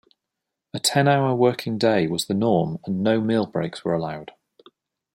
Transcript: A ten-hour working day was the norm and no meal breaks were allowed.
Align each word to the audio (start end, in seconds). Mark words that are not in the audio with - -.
A 0.73 0.79
ten-hour 0.79 1.35
working 1.35 1.77
day 1.77 2.07
was 2.07 2.25
the 2.25 2.33
norm 2.33 2.79
and 2.87 3.03
no 3.03 3.21
meal 3.21 3.45
breaks 3.45 3.85
were 3.85 3.93
allowed. 3.93 4.31